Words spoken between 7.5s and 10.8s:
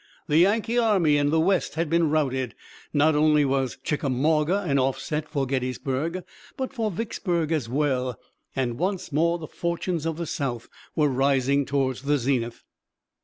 as well, and once more the fortunes of the South